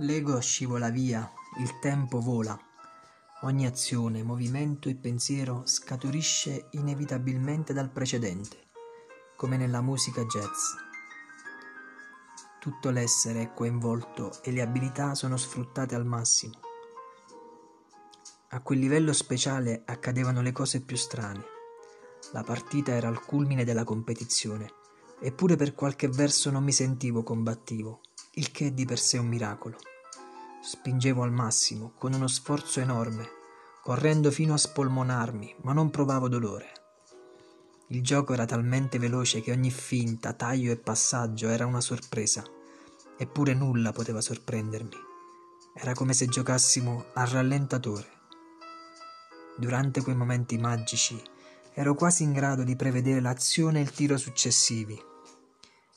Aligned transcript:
L'ego 0.00 0.38
scivola 0.40 0.90
via, 0.90 1.32
il 1.58 1.78
tempo 1.78 2.20
vola. 2.20 2.54
Ogni 3.44 3.64
azione, 3.64 4.22
movimento 4.22 4.90
e 4.90 4.94
pensiero 4.94 5.62
scaturisce 5.64 6.66
inevitabilmente 6.72 7.72
dal 7.72 7.88
precedente, 7.88 8.58
come 9.36 9.56
nella 9.56 9.80
musica 9.80 10.22
jazz. 10.24 10.74
Tutto 12.60 12.90
l'essere 12.90 13.40
è 13.40 13.52
coinvolto 13.54 14.38
e 14.42 14.52
le 14.52 14.60
abilità 14.60 15.14
sono 15.14 15.38
sfruttate 15.38 15.94
al 15.94 16.04
massimo. 16.04 16.60
A 18.48 18.60
quel 18.60 18.80
livello 18.80 19.14
speciale 19.14 19.80
accadevano 19.86 20.42
le 20.42 20.52
cose 20.52 20.82
più 20.82 20.98
strane. 20.98 21.42
La 22.32 22.42
partita 22.42 22.92
era 22.92 23.08
al 23.08 23.24
culmine 23.24 23.64
della 23.64 23.84
competizione, 23.84 24.70
eppure 25.20 25.56
per 25.56 25.72
qualche 25.72 26.08
verso 26.08 26.50
non 26.50 26.64
mi 26.64 26.72
sentivo 26.72 27.22
combattivo, 27.22 28.00
il 28.38 28.50
che 28.50 28.66
è 28.66 28.70
di 28.70 28.84
per 28.84 28.98
sé 28.98 29.16
un 29.16 29.28
miracolo. 29.28 29.78
Spingevo 30.62 31.22
al 31.22 31.32
massimo, 31.32 31.92
con 31.96 32.12
uno 32.12 32.26
sforzo 32.26 32.80
enorme, 32.80 33.26
correndo 33.82 34.30
fino 34.30 34.52
a 34.52 34.58
spolmonarmi, 34.58 35.56
ma 35.62 35.72
non 35.72 35.90
provavo 35.90 36.28
dolore. 36.28 36.72
Il 37.88 38.02
gioco 38.02 38.34
era 38.34 38.44
talmente 38.44 38.98
veloce 38.98 39.40
che 39.40 39.52
ogni 39.52 39.70
finta, 39.70 40.34
taglio 40.34 40.70
e 40.70 40.76
passaggio 40.76 41.48
era 41.48 41.64
una 41.64 41.80
sorpresa, 41.80 42.44
eppure 43.16 43.54
nulla 43.54 43.92
poteva 43.92 44.20
sorprendermi. 44.20 44.96
Era 45.74 45.94
come 45.94 46.12
se 46.12 46.26
giocassimo 46.26 47.06
al 47.14 47.28
rallentatore. 47.28 48.10
Durante 49.56 50.02
quei 50.02 50.16
momenti 50.16 50.58
magici 50.58 51.18
ero 51.72 51.94
quasi 51.94 52.24
in 52.24 52.34
grado 52.34 52.64
di 52.64 52.76
prevedere 52.76 53.20
l'azione 53.20 53.78
e 53.78 53.82
il 53.82 53.92
tiro 53.92 54.18
successivi. 54.18 55.14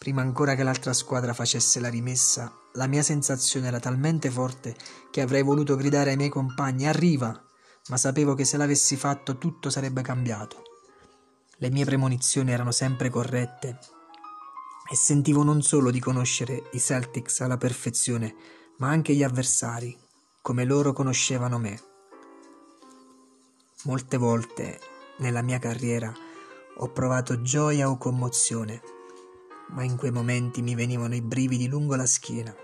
Prima 0.00 0.22
ancora 0.22 0.54
che 0.54 0.62
l'altra 0.62 0.94
squadra 0.94 1.34
facesse 1.34 1.78
la 1.78 1.90
rimessa, 1.90 2.50
la 2.72 2.86
mia 2.86 3.02
sensazione 3.02 3.66
era 3.66 3.80
talmente 3.80 4.30
forte 4.30 4.74
che 5.10 5.20
avrei 5.20 5.42
voluto 5.42 5.76
gridare 5.76 6.08
ai 6.08 6.16
miei 6.16 6.30
compagni 6.30 6.86
Arriva! 6.86 7.38
ma 7.88 7.98
sapevo 7.98 8.32
che 8.32 8.46
se 8.46 8.56
l'avessi 8.56 8.96
fatto 8.96 9.36
tutto 9.36 9.68
sarebbe 9.68 10.00
cambiato. 10.00 10.62
Le 11.58 11.68
mie 11.68 11.84
premonizioni 11.84 12.50
erano 12.50 12.72
sempre 12.72 13.10
corrette 13.10 13.78
e 14.90 14.96
sentivo 14.96 15.42
non 15.42 15.60
solo 15.60 15.90
di 15.90 16.00
conoscere 16.00 16.70
i 16.72 16.80
Celtics 16.80 17.40
alla 17.40 17.58
perfezione, 17.58 18.34
ma 18.78 18.88
anche 18.88 19.12
gli 19.12 19.22
avversari, 19.22 19.94
come 20.40 20.64
loro 20.64 20.94
conoscevano 20.94 21.58
me. 21.58 21.78
Molte 23.82 24.16
volte 24.16 24.80
nella 25.18 25.42
mia 25.42 25.58
carriera 25.58 26.10
ho 26.78 26.88
provato 26.90 27.42
gioia 27.42 27.90
o 27.90 27.98
commozione, 27.98 28.80
ma 29.72 29.82
in 29.82 29.96
quei 29.96 30.10
momenti 30.10 30.62
mi 30.62 30.74
venivano 30.74 31.14
i 31.14 31.22
brividi 31.22 31.68
lungo 31.68 31.96
la 31.96 32.06
schiena. 32.06 32.54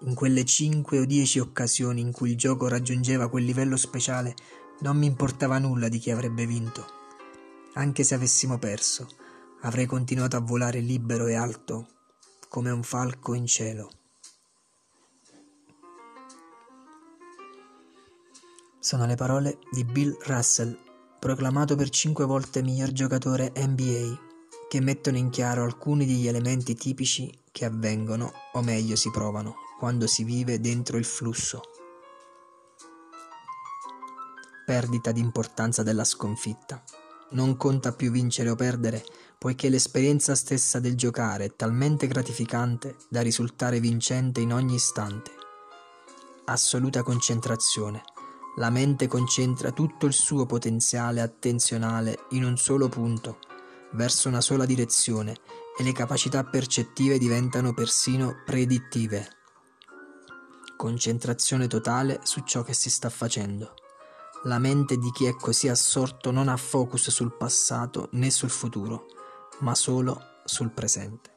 In 0.00 0.14
quelle 0.14 0.44
cinque 0.44 0.98
o 0.98 1.04
dieci 1.04 1.38
occasioni 1.38 2.00
in 2.00 2.12
cui 2.12 2.30
il 2.30 2.36
gioco 2.36 2.68
raggiungeva 2.68 3.28
quel 3.28 3.44
livello 3.44 3.76
speciale 3.76 4.34
non 4.80 4.96
mi 4.98 5.06
importava 5.06 5.58
nulla 5.58 5.88
di 5.88 5.98
chi 5.98 6.10
avrebbe 6.10 6.44
vinto. 6.46 6.84
Anche 7.74 8.04
se 8.04 8.14
avessimo 8.14 8.58
perso, 8.58 9.08
avrei 9.62 9.86
continuato 9.86 10.36
a 10.36 10.40
volare 10.40 10.80
libero 10.80 11.26
e 11.26 11.34
alto 11.34 11.88
come 12.48 12.70
un 12.70 12.82
falco 12.82 13.34
in 13.34 13.46
cielo. 13.46 13.90
Sono 18.78 19.04
le 19.04 19.16
parole 19.16 19.58
di 19.72 19.84
Bill 19.84 20.16
Russell, 20.22 20.78
proclamato 21.18 21.74
per 21.74 21.90
cinque 21.90 22.24
volte 22.24 22.62
miglior 22.62 22.92
giocatore 22.92 23.52
NBA, 23.56 24.35
che 24.68 24.80
mettono 24.80 25.16
in 25.16 25.30
chiaro 25.30 25.62
alcuni 25.62 26.06
degli 26.06 26.26
elementi 26.26 26.74
tipici 26.74 27.30
che 27.52 27.64
avvengono, 27.64 28.32
o 28.52 28.62
meglio 28.62 28.96
si 28.96 29.10
provano, 29.10 29.56
quando 29.78 30.06
si 30.06 30.24
vive 30.24 30.60
dentro 30.60 30.96
il 30.96 31.04
flusso. 31.04 31.60
Perdita 34.64 35.12
di 35.12 35.20
importanza 35.20 35.82
della 35.82 36.04
sconfitta. 36.04 36.82
Non 37.30 37.56
conta 37.56 37.92
più 37.92 38.10
vincere 38.10 38.50
o 38.50 38.54
perdere, 38.56 39.04
poiché 39.38 39.68
l'esperienza 39.68 40.34
stessa 40.34 40.80
del 40.80 40.96
giocare 40.96 41.44
è 41.44 41.56
talmente 41.56 42.06
gratificante 42.06 42.96
da 43.08 43.20
risultare 43.20 43.80
vincente 43.80 44.40
in 44.40 44.52
ogni 44.52 44.74
istante. 44.74 45.30
Assoluta 46.46 47.02
concentrazione 47.02 48.02
la 48.58 48.70
mente 48.70 49.06
concentra 49.06 49.70
tutto 49.70 50.06
il 50.06 50.14
suo 50.14 50.46
potenziale 50.46 51.20
attenzionale 51.20 52.20
in 52.30 52.42
un 52.42 52.56
solo 52.56 52.88
punto, 52.88 53.38
verso 53.92 54.28
una 54.28 54.40
sola 54.40 54.64
direzione, 54.64 55.36
e 55.78 55.82
le 55.82 55.92
capacità 55.92 56.42
percettive 56.44 57.18
diventano 57.18 57.74
persino 57.74 58.42
predittive. 58.44 59.28
Concentrazione 60.76 61.66
totale 61.66 62.20
su 62.22 62.40
ciò 62.40 62.62
che 62.62 62.72
si 62.72 62.90
sta 62.90 63.10
facendo. 63.10 63.74
La 64.44 64.58
mente 64.58 64.96
di 64.96 65.10
chi 65.10 65.26
è 65.26 65.34
così 65.34 65.68
assorto 65.68 66.30
non 66.30 66.48
ha 66.48 66.56
focus 66.56 67.10
sul 67.10 67.36
passato 67.36 68.08
né 68.12 68.30
sul 68.30 68.50
futuro, 68.50 69.06
ma 69.60 69.74
solo 69.74 70.20
sul 70.44 70.70
presente. 70.70 71.35